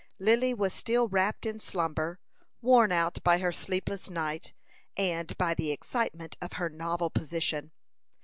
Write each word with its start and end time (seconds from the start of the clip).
Lily 0.17 0.51
was 0.51 0.73
still 0.73 1.07
wrapped 1.07 1.45
in 1.45 1.59
slumber, 1.59 2.19
worn 2.59 2.91
out 2.91 3.19
by 3.23 3.37
her 3.37 3.51
sleepless 3.51 4.09
night, 4.09 4.51
and 4.97 5.37
by 5.37 5.53
the 5.53 5.69
excitement 5.69 6.37
of 6.41 6.53
her 6.53 6.69
novel 6.71 7.11
position. 7.11 7.71